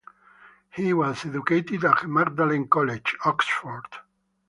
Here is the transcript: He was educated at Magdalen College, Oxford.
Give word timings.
He 0.71 0.93
was 0.93 1.27
educated 1.27 1.85
at 1.85 2.07
Magdalen 2.07 2.67
College, 2.67 3.15
Oxford. 3.23 3.85